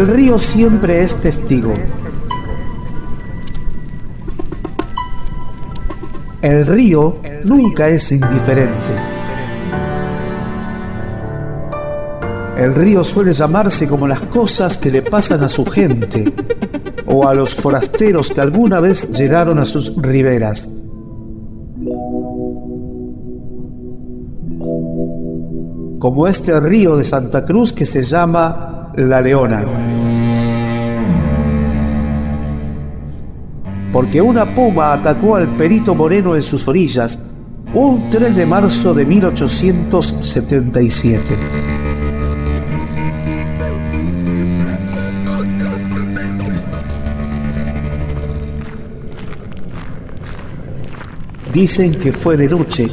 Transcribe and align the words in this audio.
el 0.00 0.08
río 0.08 0.38
siempre 0.38 1.02
es 1.02 1.14
testigo. 1.16 1.74
El 6.40 6.66
río 6.66 7.16
nunca 7.44 7.86
es 7.88 8.10
indiferente. 8.10 8.94
El 12.56 12.74
río 12.74 13.04
suele 13.04 13.34
llamarse 13.34 13.86
como 13.86 14.08
las 14.08 14.20
cosas 14.22 14.78
que 14.78 14.90
le 14.90 15.02
pasan 15.02 15.44
a 15.44 15.50
su 15.50 15.66
gente 15.66 16.32
o 17.06 17.28
a 17.28 17.34
los 17.34 17.54
forasteros 17.54 18.30
que 18.30 18.40
alguna 18.40 18.80
vez 18.80 19.06
llegaron 19.10 19.58
a 19.58 19.66
sus 19.66 19.94
riberas. 20.00 20.66
Como 25.98 26.26
este 26.26 26.58
río 26.58 26.96
de 26.96 27.04
Santa 27.04 27.44
Cruz 27.44 27.74
que 27.74 27.84
se 27.84 28.02
llama 28.02 28.92
La 28.96 29.20
Leona. 29.20 29.99
Porque 33.92 34.22
una 34.22 34.54
puma 34.54 34.92
atacó 34.92 35.34
al 35.36 35.48
perito 35.48 35.94
Moreno 35.94 36.36
en 36.36 36.42
sus 36.42 36.68
orillas 36.68 37.18
un 37.74 38.08
3 38.10 38.34
de 38.34 38.46
marzo 38.46 38.94
de 38.94 39.04
1877. 39.04 41.20
Dicen 51.52 51.94
que 51.96 52.12
fue 52.12 52.36
de 52.36 52.48
noche. 52.48 52.86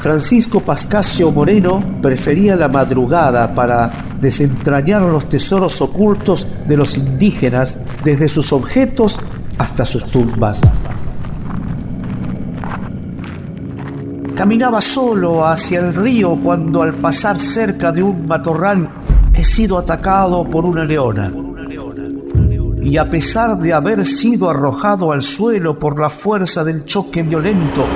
Francisco 0.00 0.60
Pascasio 0.60 1.30
Moreno 1.30 1.82
prefería 2.02 2.56
la 2.56 2.68
madrugada 2.68 3.54
para 3.54 3.90
desentrañar 4.20 5.00
los 5.00 5.30
tesoros 5.30 5.80
ocultos 5.80 6.46
de 6.66 6.76
los 6.76 6.96
indígenas 6.96 7.78
desde 8.04 8.28
sus 8.28 8.52
objetos 8.52 9.18
hasta 9.58 9.84
sus 9.84 10.04
tumbas. 10.06 10.60
Caminaba 14.34 14.80
solo 14.80 15.46
hacia 15.46 15.80
el 15.80 15.94
río 15.94 16.36
cuando 16.42 16.82
al 16.82 16.94
pasar 16.94 17.38
cerca 17.38 17.92
de 17.92 18.02
un 18.02 18.26
matorral 18.26 18.88
he 19.32 19.44
sido 19.44 19.78
atacado 19.78 20.44
por 20.50 20.64
una 20.64 20.84
leona 20.84 21.32
y 22.84 22.98
a 22.98 23.08
pesar 23.08 23.56
de 23.58 23.72
haber 23.72 24.04
sido 24.04 24.50
arrojado 24.50 25.10
al 25.10 25.22
suelo 25.22 25.78
por 25.78 25.98
la 25.98 26.10
fuerza 26.10 26.62
del 26.62 26.84
choque 26.84 27.22
violento, 27.22 27.86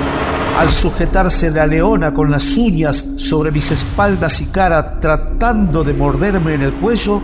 al 0.57 0.69
sujetarse 0.69 1.51
la 1.51 1.67
leona 1.67 2.11
con 2.11 2.31
las 2.31 2.57
uñas 2.57 3.05
sobre 3.17 3.51
mis 3.51 3.69
espaldas 3.71 4.41
y 4.41 4.45
cara 4.45 4.99
tratando 4.99 5.83
de 5.83 5.93
morderme 5.93 6.55
en 6.55 6.63
el 6.63 6.73
cuello, 6.73 7.21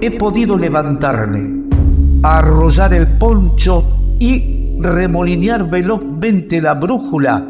he 0.00 0.10
podido 0.12 0.56
levantarme, 0.56 1.64
arrollar 2.22 2.94
el 2.94 3.06
poncho 3.18 4.16
y 4.18 4.76
remolinear 4.80 5.68
velozmente 5.68 6.60
la 6.60 6.74
brújula 6.74 7.46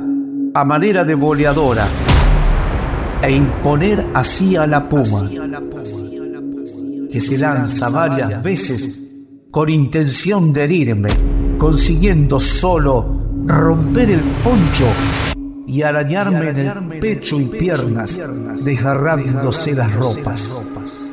a 0.54 0.64
manera 0.64 1.04
de 1.04 1.14
boleadora 1.14 1.86
e 3.22 3.30
imponer 3.30 4.04
así 4.14 4.56
a 4.56 4.66
la 4.66 4.88
puma, 4.88 5.30
que 7.10 7.20
se 7.20 7.38
lanza 7.38 7.88
varias 7.88 8.42
veces 8.42 9.02
con 9.50 9.68
intención 9.68 10.52
de 10.52 10.64
herirme, 10.64 11.10
consiguiendo 11.58 12.40
solo 12.40 13.28
romper 13.46 14.10
el 14.10 14.22
poncho 14.42 14.86
y 15.66 15.82
arañarme 15.82 16.48
en 16.48 16.58
el 16.58 17.00
pecho 17.00 17.40
y 17.40 17.44
piernas, 17.44 18.20
desgarrándose 18.64 19.74
las 19.74 19.94
ropas. 19.94 21.09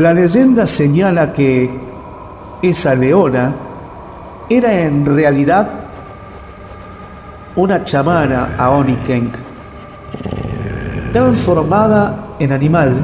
La 0.00 0.14
leyenda 0.14 0.66
señala 0.66 1.30
que 1.30 1.68
esa 2.62 2.94
leona 2.94 3.54
era 4.48 4.80
en 4.80 5.04
realidad 5.04 5.68
una 7.54 7.84
chamana 7.84 8.54
aonikenk, 8.56 9.34
transformada 11.12 12.28
en 12.38 12.50
animal 12.50 12.94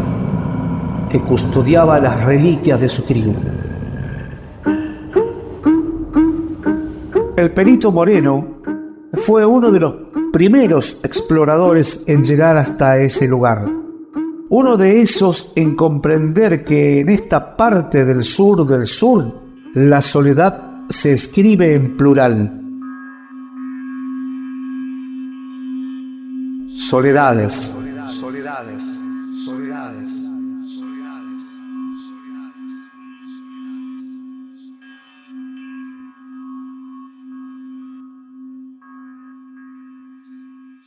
que 1.11 1.21
custodiaba 1.21 2.01
las 2.01 2.25
reliquias 2.25 2.81
de 2.81 2.89
su 2.89 3.03
tribu. 3.03 3.35
El 7.37 7.51
perito 7.51 7.93
Moreno 7.93 8.47
fue 9.13 9.45
uno 9.45 9.71
de 9.71 9.81
los 9.81 9.95
primeros 10.33 10.97
exploradores 11.03 12.05
en 12.07 12.25
llegar 12.25 12.57
hasta 12.57 12.97
ese 12.97 13.29
lugar. 13.29 13.86
Uno 14.49 14.77
de 14.77 15.01
esos 15.01 15.51
en 15.57 15.75
comprender 15.75 16.65
que 16.65 17.01
en 17.01 17.09
esta 17.09 17.57
parte 17.57 18.05
del 18.05 18.23
sur 18.23 18.65
del 18.65 18.87
sur 18.87 19.41
la 19.75 20.01
soledad 20.01 20.83
se 20.89 21.15
escribe 21.15 21.75
en 21.75 21.97
plural. 21.97 22.63
Soledades. 26.69 27.77
Soledades. 28.09 28.85
Soledades. 29.45 30.13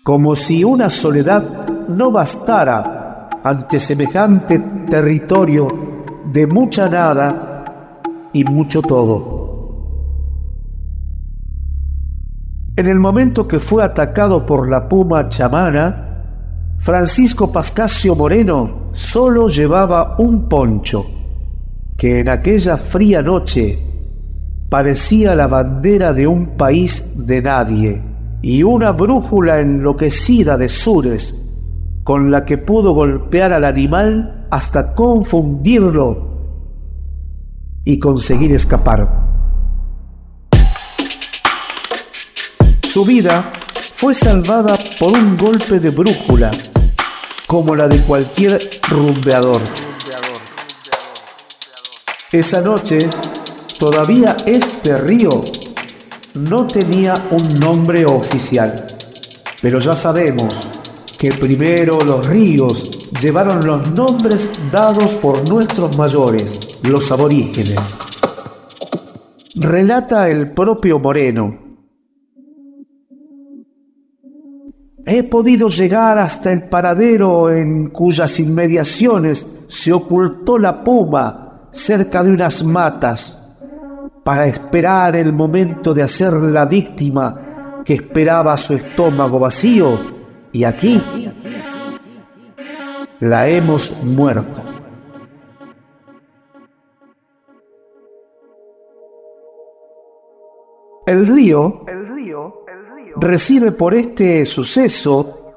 Como 0.01 0.35
si 0.37 0.63
una 0.63 0.89
soledad 0.89 1.43
no 1.89 2.09
bastara 2.09 2.98
ante 3.43 3.79
semejante 3.79 4.59
territorio 4.89 5.67
de 6.31 6.45
mucha 6.47 6.89
nada 6.89 7.65
y 8.33 8.43
mucho 8.43 8.81
todo. 8.81 9.39
En 12.75 12.87
el 12.87 12.99
momento 12.99 13.47
que 13.47 13.59
fue 13.59 13.83
atacado 13.83 14.45
por 14.45 14.69
la 14.69 14.87
puma 14.87 15.27
chamana, 15.27 16.05
Francisco 16.77 17.51
Pascasio 17.51 18.15
Moreno 18.15 18.91
solo 18.93 19.49
llevaba 19.49 20.15
un 20.17 20.47
poncho, 20.47 21.05
que 21.97 22.21
en 22.21 22.29
aquella 22.29 22.77
fría 22.77 23.21
noche 23.21 23.77
parecía 24.69 25.35
la 25.35 25.47
bandera 25.47 26.13
de 26.13 26.25
un 26.25 26.55
país 26.55 27.25
de 27.27 27.41
nadie, 27.41 28.01
y 28.41 28.63
una 28.63 28.93
brújula 28.93 29.59
enloquecida 29.59 30.55
de 30.55 30.69
sures, 30.69 31.48
con 32.09 32.31
la 32.31 32.43
que 32.43 32.57
pudo 32.57 32.93
golpear 32.93 33.53
al 33.53 33.63
animal 33.63 34.47
hasta 34.49 34.95
confundirlo 34.95 36.39
y 37.85 37.99
conseguir 37.99 38.51
escapar. 38.51 39.27
Su 42.81 43.05
vida 43.05 43.51
fue 43.95 44.15
salvada 44.15 44.75
por 44.99 45.15
un 45.15 45.37
golpe 45.37 45.79
de 45.79 45.91
brújula, 45.91 46.49
como 47.45 47.75
la 47.75 47.87
de 47.87 48.01
cualquier 48.01 48.59
rumbeador. 48.89 49.61
Esa 52.31 52.61
noche, 52.61 53.07
todavía 53.77 54.35
este 54.47 54.97
río 54.97 55.43
no 56.33 56.65
tenía 56.65 57.13
un 57.29 57.59
nombre 57.59 58.03
oficial, 58.07 58.87
pero 59.61 59.77
ya 59.77 59.93
sabemos 59.93 60.68
que 61.19 61.31
primero 61.33 61.99
los 61.99 62.25
ríos 62.25 63.09
llevaron 63.21 63.65
los 63.67 63.91
nombres 63.91 64.49
dados 64.71 65.15
por 65.15 65.47
nuestros 65.49 65.97
mayores, 65.97 66.79
los 66.83 67.11
aborígenes. 67.11 67.77
Relata 69.55 70.29
el 70.29 70.53
propio 70.53 70.97
Moreno, 70.97 71.67
He 75.05 75.23
podido 75.23 75.69
llegar 75.69 76.19
hasta 76.19 76.53
el 76.53 76.69
paradero 76.69 77.49
en 77.49 77.87
cuyas 77.87 78.39
inmediaciones 78.39 79.65
se 79.67 79.91
ocultó 79.91 80.59
la 80.59 80.83
puma 80.83 81.67
cerca 81.71 82.21
de 82.21 82.29
unas 82.29 82.63
matas 82.63 83.57
para 84.23 84.45
esperar 84.45 85.15
el 85.15 85.33
momento 85.33 85.95
de 85.95 86.03
hacer 86.03 86.33
la 86.33 86.65
víctima 86.65 87.81
que 87.83 87.95
esperaba 87.95 88.55
su 88.55 88.75
estómago 88.75 89.39
vacío 89.39 90.18
y 90.51 90.63
aquí 90.63 91.01
la 93.19 93.47
hemos 93.47 94.01
muerto. 94.03 94.63
El 101.05 101.25
río, 101.25 101.85
recibe 103.15 103.71
por 103.71 103.95
este 103.95 104.45
suceso, 104.45 105.53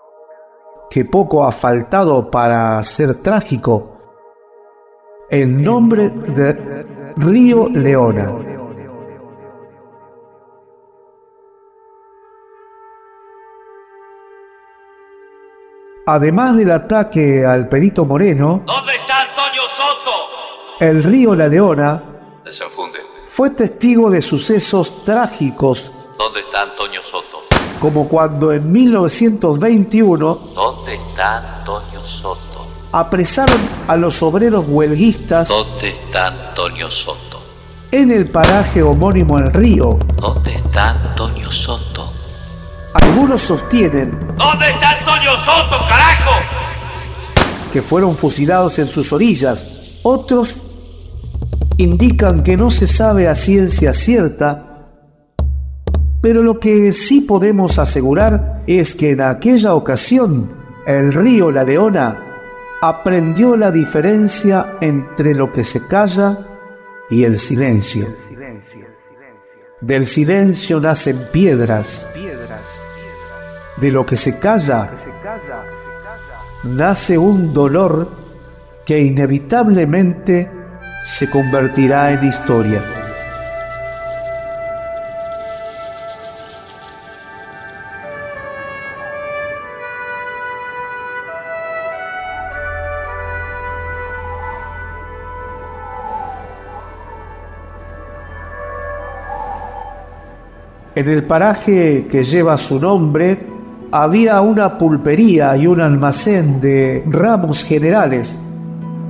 que 0.90 1.04
poco 1.04 1.44
ha 1.44 1.52
faltado 1.52 2.30
para 2.30 2.82
ser 2.82 3.16
trágico, 3.16 3.98
el 5.28 5.62
nombre 5.62 6.08
de 6.08 6.84
río 7.16 7.68
Leona. 7.68 8.51
Además 16.06 16.56
del 16.56 16.70
ataque 16.72 17.46
al 17.46 17.68
Perito 17.68 18.04
Moreno, 18.04 18.62
¿Dónde 18.66 18.94
está 18.96 19.22
Antonio 19.22 19.62
Soto? 19.76 20.10
el 20.80 21.02
río 21.04 21.34
La 21.36 21.46
Leona 21.46 22.02
Desenfunde. 22.44 22.98
fue 23.28 23.50
testigo 23.50 24.10
de 24.10 24.20
sucesos 24.20 25.04
trágicos 25.04 25.92
¿Dónde 26.18 26.40
está 26.40 26.62
Antonio 26.62 27.00
Soto? 27.04 27.42
como 27.80 28.08
cuando 28.08 28.52
en 28.52 28.70
1921 28.72 30.34
¿Dónde 30.56 30.94
está 30.94 31.58
Antonio 31.60 32.04
Soto? 32.04 32.66
apresaron 32.90 33.60
a 33.86 33.96
los 33.96 34.20
obreros 34.24 34.64
huelguistas 34.66 35.48
¿Dónde 35.48 35.90
está 35.90 36.26
Antonio 36.28 36.90
Soto? 36.90 37.40
en 37.92 38.10
el 38.10 38.28
paraje 38.30 38.82
homónimo 38.82 39.36
al 39.36 39.52
río. 39.52 39.98
¿Dónde 40.16 40.54
está 40.54 40.90
Antonio 40.92 41.52
Soto? 41.52 42.10
Algunos 43.12 43.42
sostienen 43.42 44.10
¿Dónde 44.38 44.70
está 44.70 44.98
Antonio 44.98 45.32
Soto, 45.36 45.76
carajo? 45.86 46.30
que 47.70 47.82
fueron 47.82 48.16
fusilados 48.16 48.78
en 48.78 48.86
sus 48.86 49.12
orillas. 49.12 49.98
Otros 50.02 50.56
indican 51.76 52.42
que 52.42 52.56
no 52.56 52.70
se 52.70 52.86
sabe 52.86 53.28
a 53.28 53.34
ciencia 53.34 53.92
cierta, 53.92 54.88
pero 56.22 56.42
lo 56.42 56.58
que 56.58 56.94
sí 56.94 57.20
podemos 57.20 57.78
asegurar 57.78 58.62
es 58.66 58.94
que 58.94 59.10
en 59.10 59.20
aquella 59.20 59.74
ocasión 59.74 60.50
el 60.86 61.12
río 61.12 61.50
La 61.50 61.64
Leona 61.64 62.18
aprendió 62.80 63.56
la 63.58 63.70
diferencia 63.70 64.78
entre 64.80 65.34
lo 65.34 65.52
que 65.52 65.64
se 65.64 65.86
calla 65.86 66.38
y 67.10 67.24
el 67.24 67.38
silencio. 67.38 68.06
Del 69.82 70.06
silencio 70.06 70.80
nacen 70.80 71.18
piedras, 71.32 72.06
de 73.82 73.90
lo 73.90 74.06
que 74.06 74.16
se 74.16 74.38
calla 74.38 74.90
nace 76.62 77.18
un 77.18 77.52
dolor 77.52 78.08
que 78.86 78.96
inevitablemente 79.00 80.48
se 81.04 81.28
convertirá 81.28 82.12
en 82.12 82.24
historia. 82.24 82.80
En 100.94 101.08
el 101.08 101.24
paraje 101.24 102.06
que 102.08 102.22
lleva 102.22 102.56
su 102.58 102.78
nombre 102.78 103.51
había 103.92 104.40
una 104.40 104.76
pulpería 104.78 105.56
y 105.56 105.66
un 105.66 105.82
almacén 105.82 106.62
de 106.62 107.04
ramos 107.06 107.62
generales, 107.62 108.38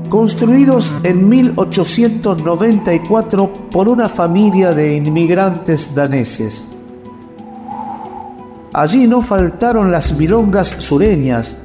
construidos 0.08 0.92
en 1.04 1.28
1894 1.28 3.52
por 3.70 3.88
una 3.88 4.08
familia 4.08 4.72
de 4.72 4.96
inmigrantes 4.96 5.94
daneses. 5.94 6.66
Allí 8.74 9.06
no 9.06 9.22
faltaron 9.22 9.92
las 9.92 10.18
milongas 10.18 10.66
sureñas, 10.66 11.56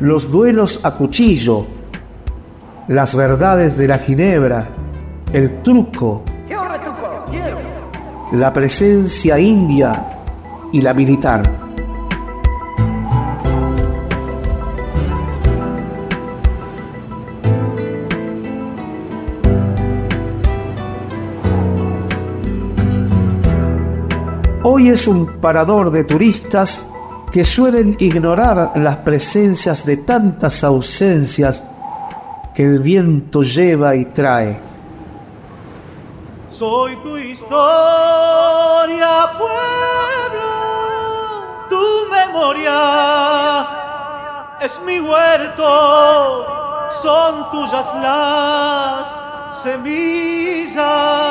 los 0.00 0.30
duelos 0.30 0.80
a 0.82 0.90
cuchillo, 0.90 1.64
las 2.88 3.16
verdades 3.16 3.78
de 3.78 3.88
la 3.88 3.96
ginebra, 3.98 4.68
el 5.32 5.60
truco, 5.60 6.22
la 8.32 8.52
presencia 8.52 9.38
india 9.38 10.04
y 10.70 10.82
la 10.82 10.92
militar. 10.92 11.63
Hoy 24.76 24.88
es 24.88 25.06
un 25.06 25.40
parador 25.40 25.92
de 25.92 26.02
turistas 26.02 26.84
que 27.30 27.44
suelen 27.44 27.96
ignorar 28.00 28.72
las 28.74 28.96
presencias 28.96 29.86
de 29.86 29.98
tantas 29.98 30.64
ausencias 30.64 31.62
que 32.52 32.64
el 32.64 32.80
viento 32.80 33.44
lleva 33.44 33.94
y 33.94 34.06
trae. 34.06 34.58
Soy 36.50 36.96
tu 37.04 37.16
historia, 37.16 37.46
pueblo, 39.38 40.50
tu 41.70 42.10
memoria 42.10 43.68
es 44.60 44.80
mi 44.84 44.98
huerto, 44.98 46.46
son 47.00 47.48
tuyas 47.52 47.94
las 48.02 49.06
semillas, 49.62 51.23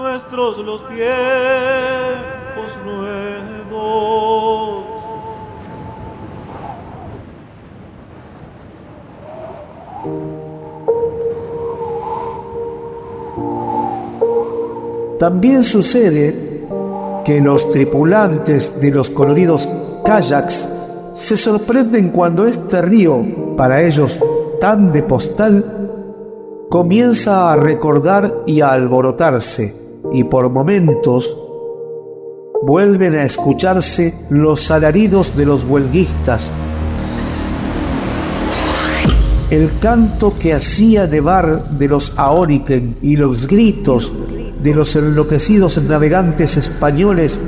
nuestros 0.00 0.58
los 0.58 0.88
tiempos 0.88 1.10
nuevos. 2.84 3.40
También 15.18 15.62
sucede 15.62 16.64
que 17.26 17.40
los 17.42 17.70
tripulantes 17.70 18.80
de 18.80 18.90
los 18.90 19.10
coloridos 19.10 19.68
kayaks 20.06 20.66
se 21.14 21.36
sorprenden 21.36 22.08
cuando 22.08 22.46
este 22.46 22.80
río, 22.80 23.22
para 23.54 23.82
ellos 23.82 24.18
tan 24.58 24.92
de 24.92 25.02
postal, 25.02 26.66
comienza 26.70 27.52
a 27.52 27.56
recordar 27.56 28.44
y 28.46 28.62
a 28.62 28.70
alborotarse, 28.70 29.79
y 30.12 30.24
por 30.24 30.50
momentos 30.50 31.36
vuelven 32.62 33.14
a 33.14 33.24
escucharse 33.24 34.14
los 34.28 34.70
alaridos 34.70 35.36
de 35.36 35.46
los 35.46 35.64
huelguistas, 35.64 36.50
el 39.50 39.70
canto 39.80 40.34
que 40.38 40.54
hacía 40.54 41.06
nevar 41.06 41.70
de 41.70 41.88
los 41.88 42.12
Aoriken 42.16 42.96
y 43.02 43.16
los 43.16 43.46
gritos 43.46 44.12
de 44.62 44.74
los 44.74 44.94
enloquecidos 44.94 45.82
navegantes 45.82 46.56
españoles 46.56 47.40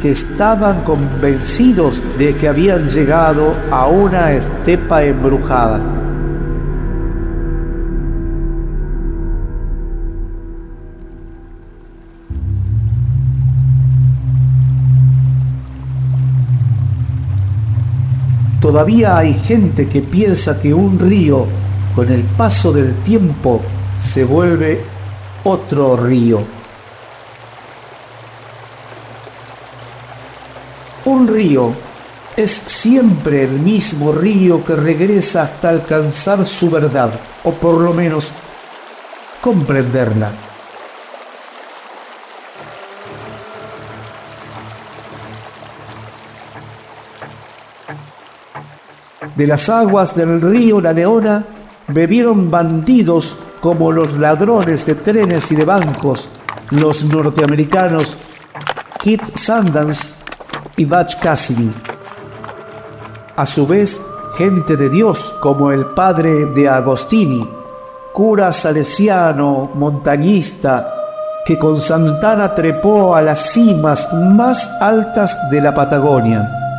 que 0.00 0.12
estaban 0.12 0.84
convencidos 0.84 2.00
de 2.18 2.36
que 2.36 2.48
habían 2.48 2.88
llegado 2.88 3.54
a 3.70 3.86
una 3.86 4.32
estepa 4.32 5.04
embrujada. 5.04 5.99
Todavía 18.70 19.18
hay 19.18 19.34
gente 19.34 19.88
que 19.88 20.00
piensa 20.00 20.62
que 20.62 20.72
un 20.72 20.96
río 20.96 21.44
con 21.92 22.08
el 22.08 22.22
paso 22.22 22.70
del 22.70 22.94
tiempo 23.02 23.60
se 23.98 24.22
vuelve 24.22 24.84
otro 25.42 25.96
río. 25.96 26.40
Un 31.04 31.26
río 31.26 31.72
es 32.36 32.52
siempre 32.52 33.42
el 33.42 33.58
mismo 33.58 34.12
río 34.12 34.64
que 34.64 34.76
regresa 34.76 35.42
hasta 35.42 35.70
alcanzar 35.70 36.46
su 36.46 36.70
verdad, 36.70 37.10
o 37.42 37.50
por 37.50 37.74
lo 37.74 37.92
menos 37.92 38.30
comprenderla. 39.40 40.49
De 49.40 49.46
las 49.46 49.70
aguas 49.70 50.14
del 50.14 50.38
río 50.38 50.82
La 50.82 50.92
Leona 50.92 51.42
bebieron 51.88 52.50
bandidos 52.50 53.38
como 53.62 53.90
los 53.90 54.18
ladrones 54.18 54.84
de 54.84 54.96
trenes 54.96 55.50
y 55.50 55.56
de 55.56 55.64
bancos, 55.64 56.28
los 56.72 57.02
norteamericanos 57.04 58.18
Keith 59.02 59.22
Sandans 59.36 60.18
y 60.76 60.84
Butch 60.84 61.18
Cassidy. 61.20 61.72
A 63.34 63.46
su 63.46 63.66
vez, 63.66 63.98
gente 64.36 64.76
de 64.76 64.90
Dios 64.90 65.34
como 65.40 65.72
el 65.72 65.86
padre 65.86 66.44
de 66.44 66.68
Agostini, 66.68 67.48
cura 68.12 68.52
salesiano, 68.52 69.70
montañista, 69.72 70.86
que 71.46 71.58
con 71.58 71.80
Santana 71.80 72.54
trepó 72.54 73.14
a 73.14 73.22
las 73.22 73.52
cimas 73.52 74.06
más 74.12 74.70
altas 74.82 75.34
de 75.50 75.62
la 75.62 75.74
Patagonia. 75.74 76.69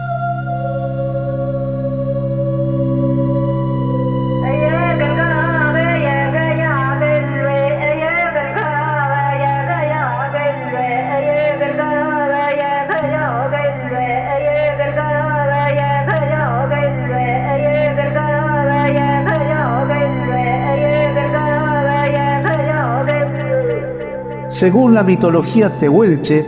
Según 24.61 24.93
la 24.93 25.01
mitología 25.01 25.79
tehuelche, 25.79 26.45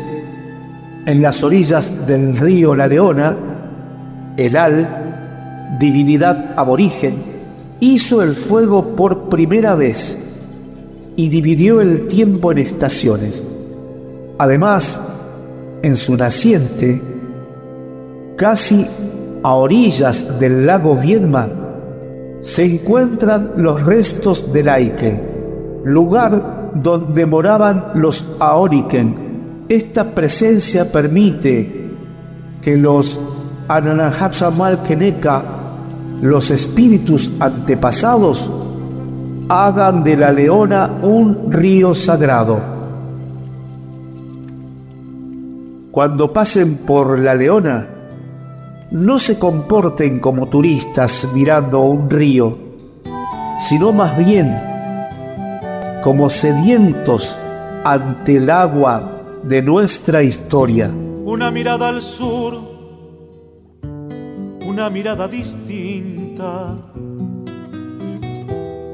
en 1.07 1.19
las 1.19 1.41
orillas 1.41 2.05
del 2.05 2.37
río 2.37 2.75
La 2.75 2.85
Leona, 2.85 3.35
el 4.37 4.55
Al, 4.55 5.77
divinidad 5.79 6.53
aborigen, 6.55 7.15
hizo 7.79 8.21
el 8.21 8.35
fuego 8.35 8.95
por 8.95 9.29
primera 9.29 9.73
vez 9.73 10.15
y 11.15 11.27
dividió 11.27 11.81
el 11.81 12.05
tiempo 12.05 12.51
en 12.51 12.59
estaciones. 12.59 13.41
Además, 14.37 15.01
en 15.81 15.97
su 15.97 16.15
naciente, 16.15 17.01
casi 18.35 18.85
a 19.41 19.55
orillas 19.55 20.39
del 20.39 20.67
lago 20.67 20.95
Viedma, 20.95 21.49
se 22.41 22.63
encuentran 22.63 23.53
los 23.57 23.83
restos 23.83 24.53
del 24.53 24.69
Aike, 24.69 25.19
lugar 25.83 26.62
donde 26.75 27.25
moraban 27.25 27.91
los 27.95 28.25
Aoriken. 28.39 29.65
Esta 29.69 30.03
presencia 30.11 30.91
permite 30.91 31.91
que 32.61 32.77
los 32.77 33.19
Keneka, 34.87 35.43
los 36.21 36.51
espíritus 36.51 37.31
antepasados, 37.39 38.49
hagan 39.49 40.03
de 40.03 40.17
la 40.17 40.31
leona 40.31 40.89
un 41.01 41.51
río 41.51 41.93
sagrado. 41.93 42.59
Cuando 45.91 46.33
pasen 46.33 46.77
por 46.77 47.19
la 47.19 47.35
leona, 47.35 47.87
no 48.91 49.19
se 49.19 49.37
comporten 49.37 50.19
como 50.19 50.47
turistas 50.47 51.27
mirando 51.33 51.81
un 51.81 52.09
río, 52.09 52.57
sino 53.59 53.91
más 53.91 54.17
bien 54.17 54.72
como 56.03 56.29
sedientos 56.29 57.37
ante 57.85 58.37
el 58.37 58.49
agua 58.49 59.39
de 59.43 59.61
nuestra 59.61 60.23
historia. 60.23 60.91
Una 61.25 61.49
mirada 61.51 61.87
al 61.87 62.01
sur, 62.01 62.59
una 64.65 64.89
mirada 64.89 65.27
distinta 65.27 66.75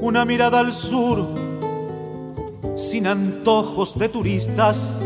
una 0.01 0.25
mirada 0.25 0.59
al 0.59 0.73
sur, 0.73 1.27
sin 2.75 3.05
antojos 3.05 3.97
de 3.97 4.09
turistas. 4.09 4.97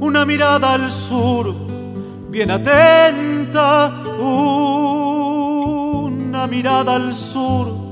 Una 0.00 0.24
mirada 0.26 0.74
al 0.74 0.90
sur, 0.90 1.54
bien 2.28 2.50
atenta, 2.50 4.02
una 5.98 6.46
mirada 6.46 6.96
al 6.96 7.14
sur, 7.14 7.85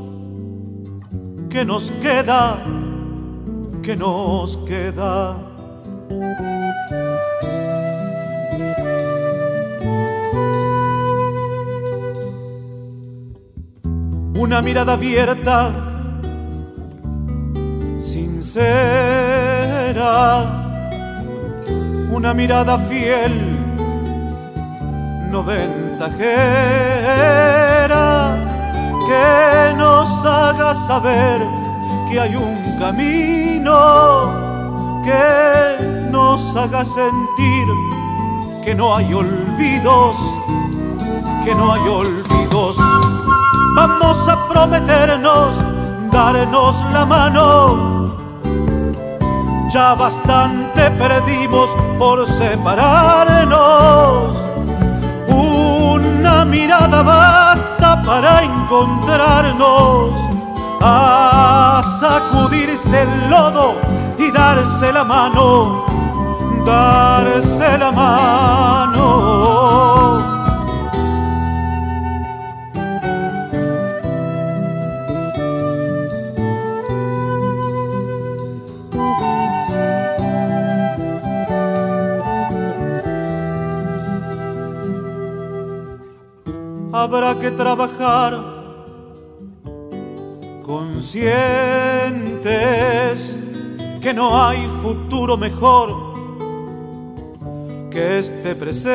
que 1.55 1.65
nos 1.65 1.91
queda, 2.03 2.59
que 3.81 3.97
nos 3.97 4.57
queda. 4.67 5.37
una 14.37 14.61
mirada 14.63 14.95
abierta, 14.95 15.73
sincera, 18.01 19.55
una 22.11 22.35
mirada 22.35 22.79
fiel, 22.79 23.33
no 25.31 25.45
ventajera, 25.45 26.35
nos 30.05 30.25
haga 30.25 30.75
saber 30.75 31.41
que 32.11 32.21
hay 32.21 32.37
un 32.37 32.79
camino, 32.79 33.73
que 35.03 36.11
nos 36.11 36.55
haga 36.55 36.85
sentir 36.85 37.67
que 38.63 38.75
no 38.75 38.95
hay 38.95 39.13
olvidos, 39.13 40.17
que 41.45 41.55
no 41.55 41.73
hay 41.73 41.89
olvidos 41.89 42.77
Vamos 43.77 44.29
a 44.29 44.37
prometernos, 44.49 45.51
darnos 46.13 46.77
la 46.93 47.05
mano. 47.05 48.15
Ya 49.73 49.95
bastante 49.95 50.91
perdimos 50.93 51.71
por 51.99 52.25
separarnos. 52.29 53.59
Una 55.27 56.45
mirada 56.45 57.05
para 57.05 57.34
encontrarnos, 58.45 60.11
a 60.81 61.83
sacudirse 62.01 63.03
el 63.03 63.31
lodo 63.31 63.75
y 64.19 64.31
darse 64.31 64.93
la 64.93 65.05
mano, 65.05 65.85
darse 66.65 67.79
la 67.79 67.93
mano. 67.93 69.94
Habrá 86.95 87.39
que 87.41 87.51
trabajar 87.51 88.33
conscientes 90.65 91.37
que 94.01 94.15
no 94.15 94.41
hay 94.41 94.65
futuro 94.81 95.37
mejor 95.37 96.15
que 97.91 98.19
este 98.21 98.55
presente. 98.55 98.93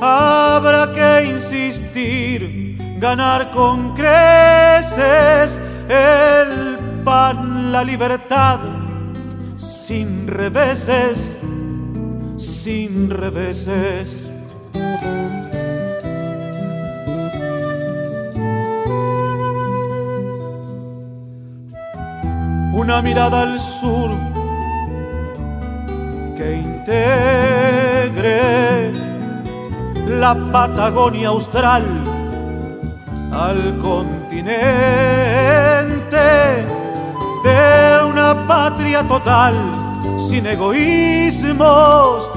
Habrá 0.00 0.92
que 0.92 1.24
insistir, 1.30 2.76
ganar 2.98 3.52
con 3.52 3.94
creces 3.94 5.58
el 5.88 6.78
pan, 7.04 7.72
la 7.72 7.82
libertad, 7.84 8.60
sin 9.56 10.26
reveses, 10.26 11.38
sin 12.36 13.08
reveses. 13.08 14.28
Una 22.82 23.00
mirada 23.00 23.42
al 23.42 23.60
sur 23.60 24.10
que 26.36 26.56
integre 26.56 28.42
la 30.06 30.34
Patagonia 30.52 31.28
austral 31.28 31.84
al 33.32 33.78
continente 33.78 34.56
de 37.44 38.04
una 38.04 38.46
patria 38.48 39.06
total 39.06 39.54
sin 40.18 40.46
egoísmos. 40.46 42.30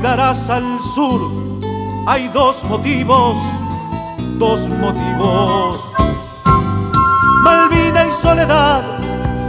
Olvidarás 0.00 0.48
al 0.48 0.80
sur, 0.94 1.30
hay 2.06 2.28
dos 2.28 2.64
motivos, 2.64 3.36
dos 4.38 4.66
motivos. 4.66 5.78
Soledad 8.22 8.82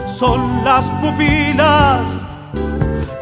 son 0.10 0.42
las 0.66 0.86
pupilas, 1.02 2.02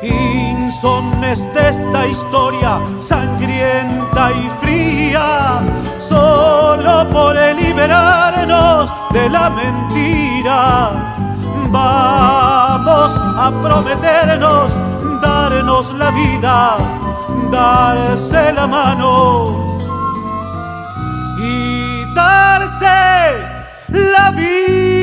insones 0.02 1.54
de 1.54 1.70
esta 1.70 2.08
historia 2.08 2.80
sangrienta 3.00 4.32
y 4.32 4.50
fría, 4.62 5.62
solo 6.00 7.06
por 7.12 7.36
liberarnos 7.36 8.92
de 9.12 9.30
la 9.30 9.50
mentira. 9.52 10.90
Vamos 11.70 13.12
a 13.16 13.52
prometernos 13.62 14.89
darnos 15.60 15.94
la 15.96 16.10
vida, 16.12 16.78
darse 17.52 18.54
la 18.54 18.66
mano 18.66 19.56
y 21.38 22.14
darse 22.14 22.88
la 23.90 24.32
vida. 24.32 24.99